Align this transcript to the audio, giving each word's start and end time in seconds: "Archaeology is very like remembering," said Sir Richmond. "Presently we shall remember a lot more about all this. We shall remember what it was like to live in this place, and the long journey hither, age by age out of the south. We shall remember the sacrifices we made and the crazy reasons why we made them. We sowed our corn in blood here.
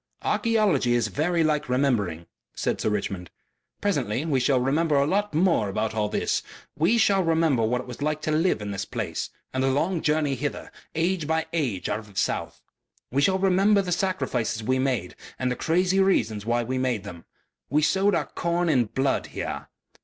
"Archaeology 0.23 0.95
is 0.95 1.09
very 1.09 1.43
like 1.43 1.69
remembering," 1.69 2.25
said 2.55 2.81
Sir 2.81 2.89
Richmond. 2.89 3.29
"Presently 3.81 4.25
we 4.25 4.39
shall 4.39 4.59
remember 4.59 4.95
a 4.95 5.05
lot 5.05 5.35
more 5.35 5.69
about 5.69 5.93
all 5.93 6.09
this. 6.09 6.41
We 6.75 6.97
shall 6.97 7.23
remember 7.23 7.61
what 7.61 7.81
it 7.81 7.85
was 7.87 8.01
like 8.01 8.19
to 8.23 8.31
live 8.31 8.63
in 8.63 8.71
this 8.71 8.83
place, 8.83 9.29
and 9.53 9.63
the 9.63 9.69
long 9.69 10.01
journey 10.01 10.33
hither, 10.33 10.71
age 10.95 11.27
by 11.27 11.45
age 11.53 11.87
out 11.87 11.99
of 11.99 12.11
the 12.11 12.19
south. 12.19 12.63
We 13.11 13.21
shall 13.21 13.37
remember 13.37 13.83
the 13.83 13.91
sacrifices 13.91 14.63
we 14.63 14.79
made 14.79 15.15
and 15.37 15.51
the 15.51 15.55
crazy 15.55 15.99
reasons 15.99 16.47
why 16.47 16.63
we 16.63 16.79
made 16.79 17.03
them. 17.03 17.25
We 17.69 17.83
sowed 17.83 18.15
our 18.15 18.25
corn 18.25 18.69
in 18.69 18.85
blood 18.85 19.27
here. 19.27 19.67